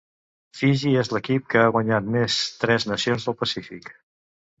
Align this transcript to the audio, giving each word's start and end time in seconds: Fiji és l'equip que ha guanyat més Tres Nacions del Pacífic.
Fiji 0.59 0.93
és 1.01 1.11
l'equip 1.15 1.45
que 1.53 1.59
ha 1.63 1.73
guanyat 1.75 2.07
més 2.15 2.39
Tres 2.63 2.87
Nacions 2.93 3.29
del 3.29 3.37
Pacífic. 3.43 3.93